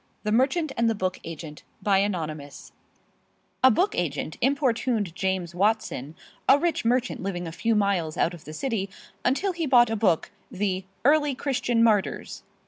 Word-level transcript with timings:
THE 0.23 0.31
MERCHANT 0.31 0.71
AND 0.77 0.89
THE 0.89 0.95
BOOK 0.95 1.19
AGENT 1.23 1.61
ANONYMOUS 1.85 2.71
A 3.63 3.69
book 3.69 3.93
agent 3.93 4.35
importuned 4.41 5.13
James 5.13 5.53
Watson, 5.53 6.15
a 6.49 6.57
rich 6.57 6.83
merchant 6.83 7.21
living 7.21 7.45
a 7.45 7.51
few 7.51 7.75
miles 7.75 8.17
out 8.17 8.33
of 8.33 8.45
the 8.45 8.53
city, 8.53 8.89
until 9.23 9.51
he 9.53 9.67
bought 9.67 9.91
a 9.91 9.95
book, 9.95 10.31
the 10.49 10.85
"Early 11.05 11.35
Christian 11.35 11.83
Martyrs." 11.83 12.41